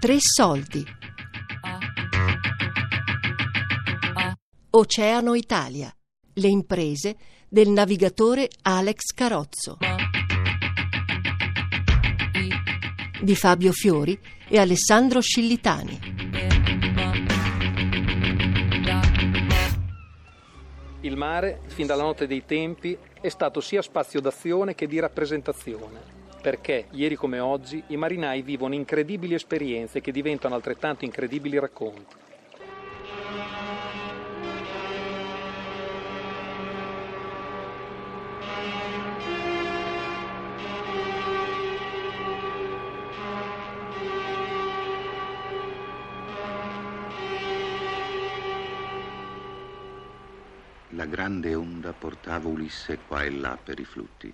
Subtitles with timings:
[0.00, 0.86] Tre soldi.
[4.70, 5.92] Oceano Italia.
[6.34, 7.16] Le imprese
[7.48, 9.78] del navigatore Alex Carozzo.
[13.20, 14.16] Di Fabio Fiori
[14.46, 15.98] e Alessandro Scillitani.
[21.00, 26.18] Il mare, fin dalla notte dei tempi, è stato sia spazio d'azione che di rappresentazione
[26.48, 32.14] perché, ieri come oggi, i marinai vivono incredibili esperienze che diventano altrettanto incredibili racconti.
[50.92, 54.32] La grande onda portava Ulisse qua e là per i flutti.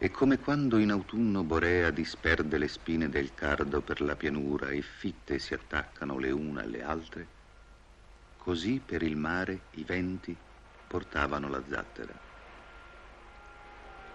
[0.00, 4.80] E come quando in autunno Borea disperde le spine del cardo per la pianura e
[4.80, 7.26] fitte si attaccano le une alle altre,
[8.36, 10.36] così per il mare i venti
[10.86, 12.12] portavano la zattera.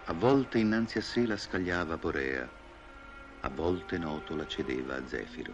[0.06, 2.48] A volte innanzi a sé la scagliava Borea,
[3.40, 5.52] a volte noto la cedeva a Zefiro.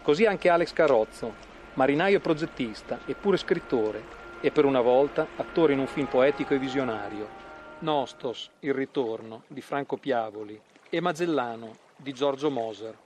[0.00, 1.34] Così anche Alex Carozzo,
[1.74, 4.02] marinaio progettista, eppure scrittore,
[4.40, 7.40] e per una volta attore in un film poetico e visionario,
[7.82, 12.96] Nostos, Il ritorno di Franco Piavoli e Magellano di Giorgio Moser.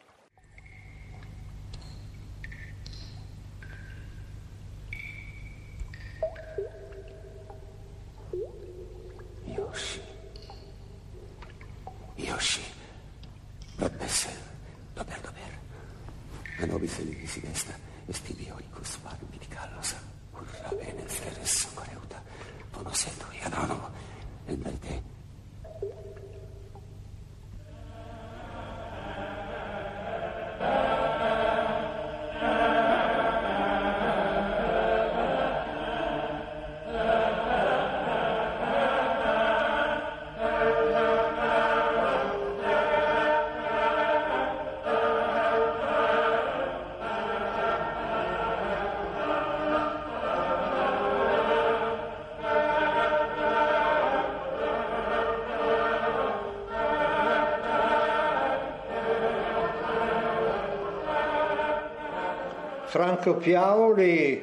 [62.96, 64.42] Franco Piaoli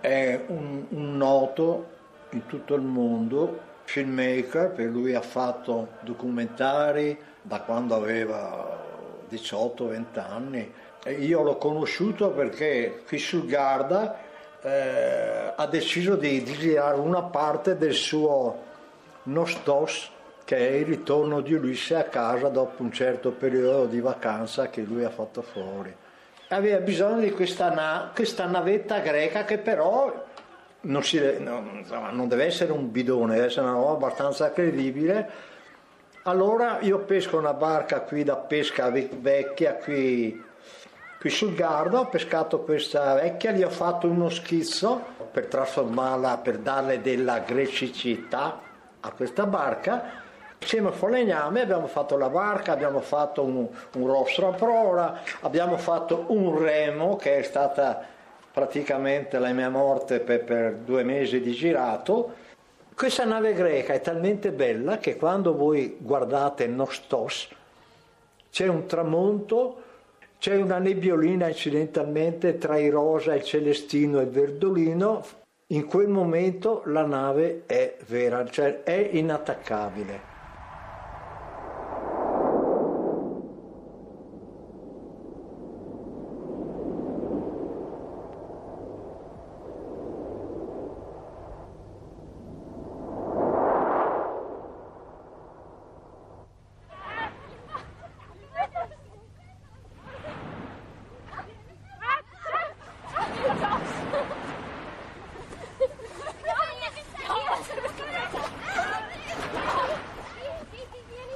[0.00, 1.88] è un, un, noto
[2.30, 8.82] in tutto il mondo filmmaker, per lui ha fatto documentari da quando aveva
[9.30, 10.72] 18-20 anni.
[11.18, 14.18] Io l'ho conosciuto perché qui sul Garda
[14.62, 18.62] eh, ha deciso di, di girare una parte del suo
[19.24, 20.10] Nostos,
[20.46, 24.80] che è il ritorno di Ulisse a casa dopo un certo periodo di vacanza che
[24.80, 25.94] lui ha fatto fuori
[26.54, 30.26] aveva bisogno di questa, na- questa navetta greca che però
[30.82, 35.52] non, si, no, insomma, non, deve essere un bidone, deve essere una roba abbastanza credibile.
[36.22, 40.42] Allora io pesco una barca qui da pesca vecchia qui,
[41.20, 46.58] qui sul Garda, ho pescato questa vecchia, gli ho fatto uno schizzo per trasformarla, per
[46.58, 48.60] darle della grecicità
[49.00, 50.22] a questa barca
[50.64, 55.76] Insieme a Falegname abbiamo fatto la barca, abbiamo fatto un, un rostro a prora, abbiamo
[55.76, 58.02] fatto un remo che è stata
[58.50, 62.32] praticamente la mia morte per, per due mesi di girato.
[62.96, 67.46] Questa nave greca è talmente bella che quando voi guardate Nostos
[68.50, 69.82] c'è un tramonto,
[70.38, 75.22] c'è una nebbiolina incidentalmente tra il rosa, il celestino e il verdolino.
[75.68, 80.32] In quel momento la nave è vera, cioè è inattaccabile.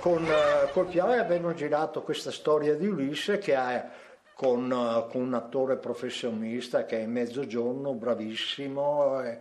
[0.09, 0.27] con,
[0.79, 3.91] eh, col Piave abbiamo girato questa storia di Ulisse che ha
[4.35, 9.41] con, eh, con, un attore professionista che è in mezzogiorno, bravissimo e,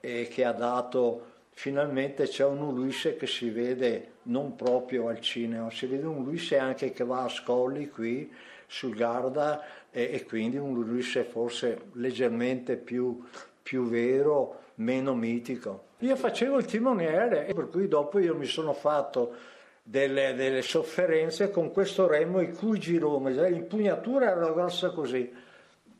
[0.00, 5.70] e, che ha dato finalmente c'è un Ulisse che si vede non proprio al cinema,
[5.70, 8.30] si vede un Ulisse anche che va a Scolli qui
[8.66, 13.22] sul Garda e, e quindi un Ulisse forse leggermente più,
[13.62, 15.92] più vero, meno mitico.
[15.98, 19.52] Io facevo il timoniere, per cui dopo io mi sono fatto
[19.86, 25.30] delle, delle sofferenze con questo remo il cui girone, l'impugnatura era grossa così,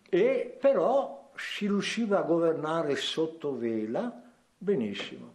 [0.08, 4.22] e però si riusciva a governare sotto vela
[4.56, 5.32] benissimo.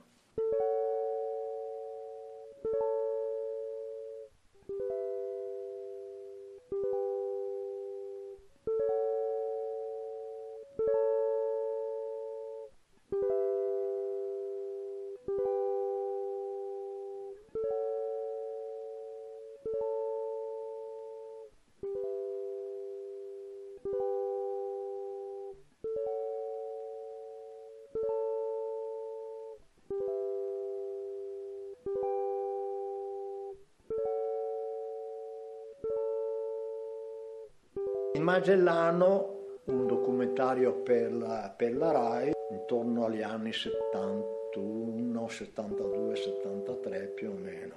[38.22, 47.30] Magellano, un documentario per la, per la RAI, intorno agli anni 71, 72, 73 più
[47.30, 47.76] o meno.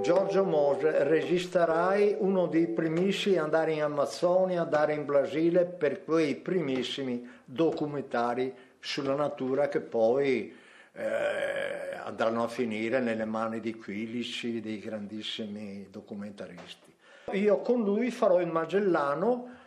[0.00, 6.04] Giorgio Mose, regista RAI, uno dei primissimi ad andare in Amazzonia, andare in Brasile per
[6.04, 10.54] quei primissimi documentari sulla natura che poi
[10.92, 16.92] eh, andranno a finire nelle mani di Quilici, dei grandissimi documentaristi.
[17.32, 19.62] Io con lui farò il Magellano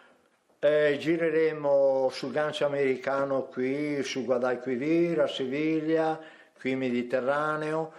[0.59, 6.19] eh, gireremo sul gancio americano qui, su Guadalquivir, a Siviglia,
[6.57, 7.91] qui Mediterraneo,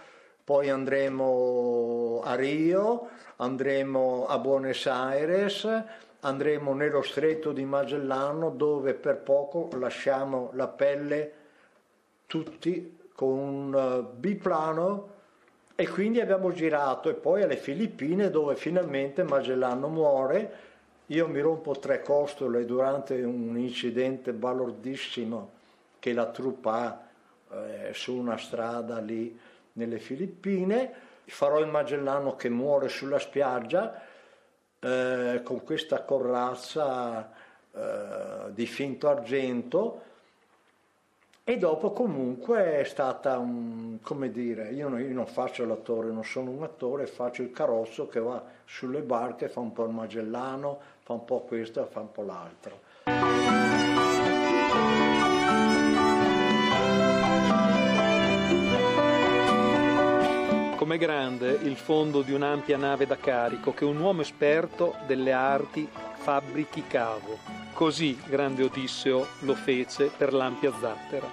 [0.43, 5.67] poi andremo a Rio, andremo a Buenos Aires,
[6.21, 11.33] andremo nello stretto di Magellano dove per poco lasciamo la pelle
[12.25, 15.17] tutti con un eh, biplano
[15.75, 20.68] e quindi abbiamo girato e poi alle Filippine dove finalmente Magellano muore
[21.11, 25.51] io mi rompo tre costole durante un incidente balordissimo
[25.97, 27.07] che la truppa
[27.49, 27.57] ha
[27.87, 29.37] eh, su una strada lì
[29.73, 31.07] nelle Filippine.
[31.25, 34.01] Farò il Magellano che muore sulla spiaggia
[34.79, 37.31] eh, con questa corazza
[37.71, 40.01] eh, di finto argento
[41.49, 46.23] e dopo comunque è stata un, come dire, io non, io non, faccio l'attore, non
[46.23, 50.79] sono un attore, faccio il carrozzo che va sulle barche, fa un po' il Magellano,
[51.09, 52.81] fa un po' questo, fa un po' l'altro.
[60.75, 65.89] Come grande il fondo di un'ampia nave da carico che un uomo esperto delle arti
[66.13, 67.39] fabbrichi cavo
[67.73, 71.27] Così grande Odisseo lo fece per l'ampia zattera.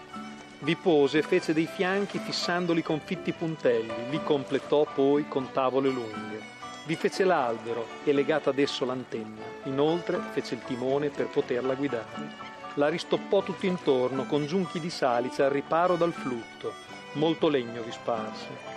[0.60, 5.90] Vi pose e fece dei fianchi fissandoli con fitti puntelli, li completò poi con tavole
[5.90, 6.55] lunghe.
[6.86, 12.54] Vi fece l'albero e legata ad esso l'antenna, inoltre fece il timone per poterla guidare.
[12.74, 16.72] La ristoppò tutto intorno con giunchi di salice al riparo dal flutto,
[17.14, 18.74] molto legno vi sparse.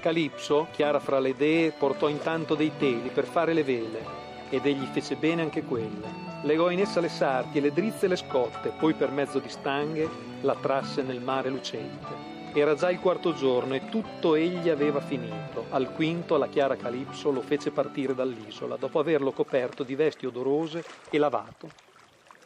[0.00, 4.04] Calipso, chiara fra le dee, portò intanto dei teli per fare le vele,
[4.48, 8.08] ed egli fece bene anche quelle legò in essa le sarti e le drizze e
[8.08, 10.08] le scotte, poi per mezzo di stanghe
[10.40, 12.40] la trasse nel mare lucente.
[12.54, 15.64] Era già il quarto giorno e tutto egli aveva finito.
[15.70, 20.84] Al quinto la chiara Calipso lo fece partire dall'isola, dopo averlo coperto di vesti odorose
[21.08, 21.70] e lavato.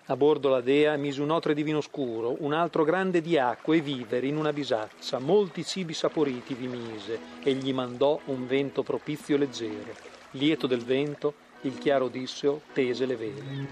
[0.06, 3.74] A bordo la dea mise un otre di vino scuro, un altro grande di acqua
[3.74, 8.84] e viveri in una bisaccia, molti cibi saporiti vi mise e gli mandò un vento
[8.84, 9.92] propizio leggero.
[10.32, 13.68] Lieto del vento, il chiaro Odisseo tese le vele.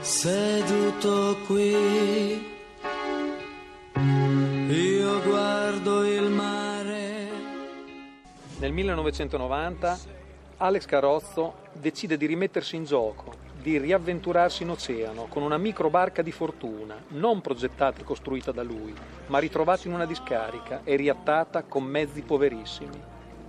[0.00, 2.53] Seduto qui,
[8.64, 9.98] Nel 1990
[10.56, 16.32] Alex Carozzo decide di rimettersi in gioco, di riavventurarsi in oceano con una microbarca di
[16.32, 18.94] fortuna, non progettata e costruita da lui,
[19.26, 22.98] ma ritrovata in una discarica e riattata con mezzi poverissimi.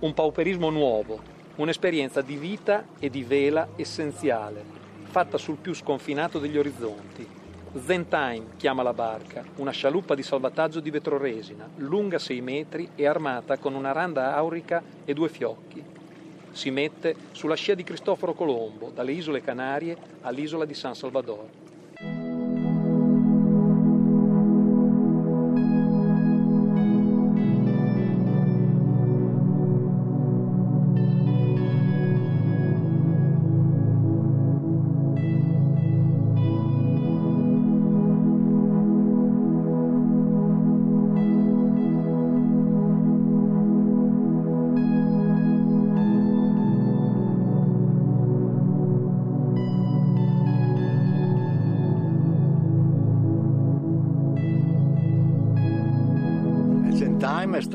[0.00, 1.18] Un pauperismo nuovo,
[1.54, 4.62] Un'esperienza di vita e di vela essenziale,
[5.04, 7.35] fatta sul più sconfinato degli orizzonti.
[7.84, 13.06] Zen Time chiama la barca, una scialuppa di salvataggio di vetroresina, lunga 6 metri e
[13.06, 15.84] armata con una randa aurica e due fiocchi.
[16.52, 21.65] Si mette sulla scia di Cristoforo Colombo, dalle isole Canarie all'isola di San Salvador.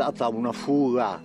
[0.01, 1.22] Stata una fuga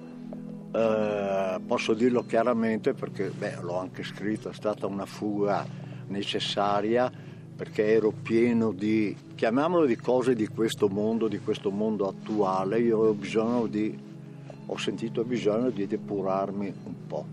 [0.71, 5.65] eh, posso dirlo chiaramente perché beh, l'ho anche scritto, è stata una fuga
[6.09, 7.11] necessaria
[7.57, 12.99] perché ero pieno di, chiamiamolo di cose di questo mondo, di questo mondo attuale, io
[12.99, 13.99] ho bisogno di,
[14.67, 17.27] ho sentito bisogno di depurarmi un po'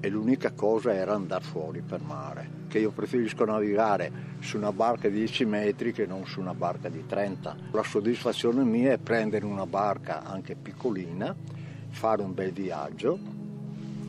[0.00, 5.08] e l'unica cosa era andare fuori per mare, che io preferisco navigare su una barca
[5.08, 7.56] di 10 metri che non su una barca di 30.
[7.72, 11.36] La soddisfazione mia è prendere una barca anche piccolina,
[11.90, 13.18] fare un bel viaggio,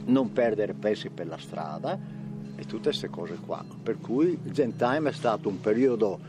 [0.05, 2.00] non perdere pezzi per la strada
[2.55, 3.63] e tutte queste cose qua.
[3.83, 6.19] Per cui Zen Time è stato un periodo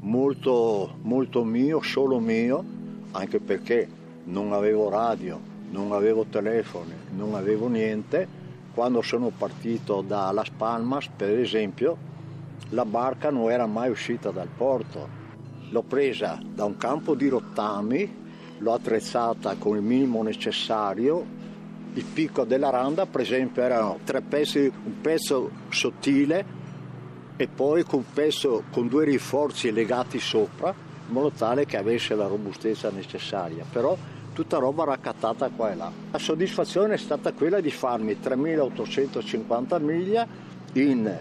[0.00, 2.64] molto, molto mio, solo mio,
[3.10, 3.86] anche perché
[4.24, 5.38] non avevo radio,
[5.70, 8.38] non avevo telefoni, non avevo niente
[8.80, 11.98] quando sono partito da Las Palmas, per esempio,
[12.70, 15.06] la barca non era mai uscita dal porto.
[15.68, 18.10] L'ho presa da un campo di rottami,
[18.56, 21.22] l'ho attrezzata con il minimo necessario.
[21.92, 26.42] Il picco della randa, per esempio, erano tre pezzi, un pezzo sottile
[27.36, 32.26] e poi con, pezzo, con due rinforzi legati sopra, in modo tale che avesse la
[32.26, 33.62] robustezza necessaria.
[33.70, 33.94] Però
[34.40, 35.92] tutta roba raccattata qua e là.
[36.10, 40.26] La soddisfazione è stata quella di farmi 3850 miglia
[40.72, 41.14] in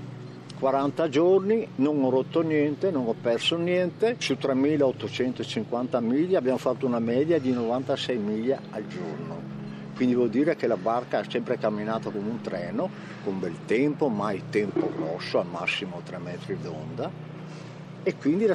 [0.58, 6.86] 40 giorni, non ho rotto niente, non ho perso niente, su 3850 miglia abbiamo fatto
[6.86, 9.58] una media di 96 miglia al giorno.
[9.96, 12.90] Quindi vuol dire che la barca ha sempre camminato come un treno,
[13.26, 17.12] con bel tempo, mai tempo grosso, al massimo 3 metri d'onda.
[18.02, 18.46] E quindi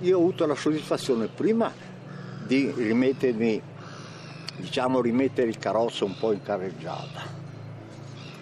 [0.00, 1.72] io ho avuto la soddisfazione prima
[2.44, 3.76] di rimettermi
[4.56, 7.36] diciamo, rimettere il carrozzo un po' in carreggiata.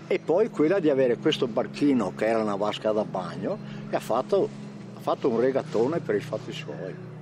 [0.07, 3.59] E poi quella di avere questo barchino che era una vasca da bagno
[3.91, 4.49] e ha fatto,
[4.97, 7.16] ha fatto un regattone per i fatti suoi.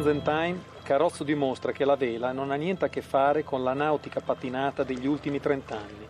[0.00, 3.74] Con Zentime, Carrozzo dimostra che la vela non ha niente a che fare con la
[3.74, 6.08] nautica patinata degli ultimi trent'anni.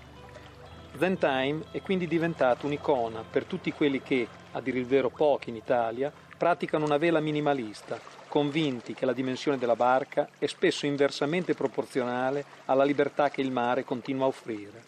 [0.96, 5.56] Zentime è quindi diventato un'icona per tutti quelli che, a dire il vero pochi in
[5.56, 12.44] Italia, praticano una vela minimalista, convinti che la dimensione della barca è spesso inversamente proporzionale
[12.66, 14.84] alla libertà che il mare continua a offrire.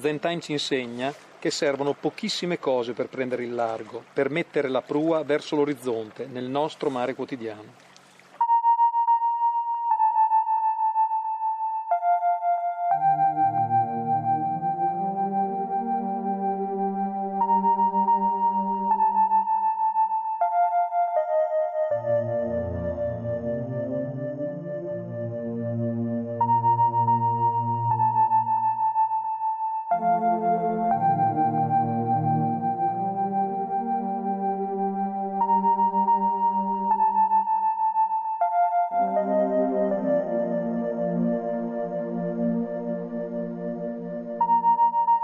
[0.00, 5.22] Zentime ci insegna che servono pochissime cose per prendere il largo, per mettere la prua
[5.24, 7.86] verso l'orizzonte nel nostro mare quotidiano.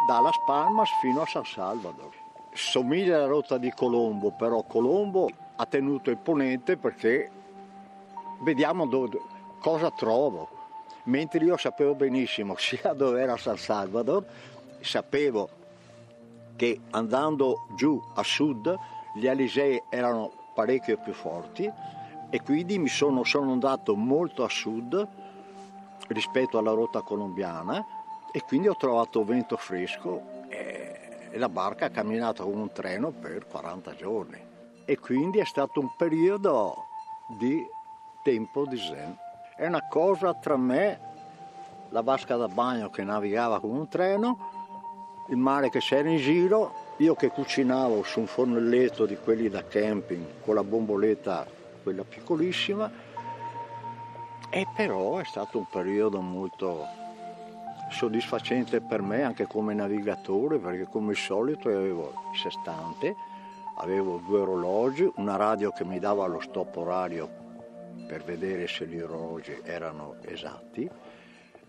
[0.07, 2.11] Da Las Palmas fino a San Salvador.
[2.53, 7.31] Somiglia alla rotta di Colombo, però Colombo ha tenuto il ponente perché
[8.43, 9.19] vediamo dove,
[9.61, 10.49] cosa trovo.
[11.05, 14.25] Mentre io sapevo benissimo sia dove era San Salvador,
[14.81, 15.49] sapevo
[16.57, 18.79] che andando giù a sud
[19.15, 21.71] gli Alisei erano parecchio più forti
[22.31, 25.09] e quindi mi sono, sono andato molto a sud
[26.09, 27.85] rispetto alla rotta colombiana
[28.37, 33.47] e quindi ho trovato vento fresco e la barca ha camminato come un treno per
[33.47, 34.41] 40 giorni
[34.85, 36.87] e quindi è stato un periodo
[37.39, 37.65] di
[38.25, 39.17] tempo di zen.
[39.55, 40.99] È una cosa tra me,
[41.91, 44.39] la vasca da bagno che navigava come un treno,
[45.29, 49.65] il mare che c'era in giro, io che cucinavo su un fornelletto di quelli da
[49.65, 51.47] camping con la bomboletta,
[51.85, 52.91] quella piccolissima,
[54.51, 57.03] e però è stato un periodo molto
[57.95, 63.15] soddisfacente per me anche come navigatore perché come al solito avevo il sestante,
[63.77, 67.43] avevo due orologi, una radio che mi dava lo stop orario
[68.07, 70.91] per vedere se gli orologi erano esatti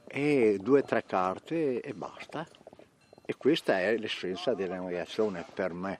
[0.07, 2.45] e due o tre carte e basta.
[3.27, 5.97] E questa è l'essenza della navigazione per me.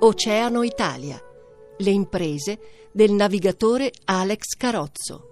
[0.00, 1.31] Oceano Italia
[1.82, 2.58] le imprese
[2.92, 5.28] del navigatore Alex Carozzo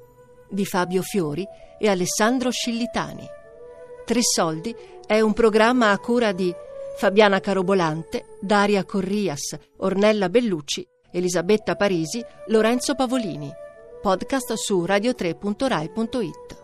[0.50, 1.46] di Fabio Fiori
[1.78, 3.26] e Alessandro Scillitani.
[4.04, 4.74] Tre Soldi
[5.06, 6.52] è un programma a cura di
[6.96, 13.50] Fabiana Carobolante, Daria Corrias, Ornella Bellucci, Elisabetta Parisi, Lorenzo Pavolini.
[14.02, 16.59] Podcast su radio3.rai.it.